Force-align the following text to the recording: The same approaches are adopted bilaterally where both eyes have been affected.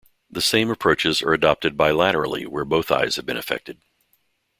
The 0.31 0.41
same 0.41 0.71
approaches 0.71 1.21
are 1.21 1.31
adopted 1.31 1.77
bilaterally 1.77 2.47
where 2.47 2.65
both 2.65 2.89
eyes 2.89 3.17
have 3.17 3.25
been 3.27 3.37
affected. 3.37 3.77